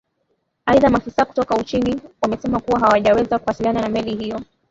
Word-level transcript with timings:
aidha 0.65 0.89
maafisa 0.89 1.25
kutoka 1.25 1.55
uchina 1.57 1.95
wamesema 2.21 2.59
kuwa 2.59 2.79
hawajaweza 2.79 3.39
kuasiliana 3.39 3.81
na 3.81 3.89
meli 3.89 4.15
hiyo 4.15 4.41